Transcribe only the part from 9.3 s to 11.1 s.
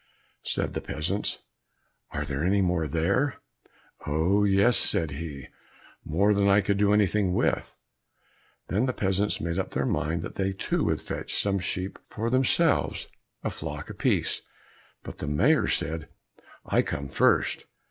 made up their minds that they too would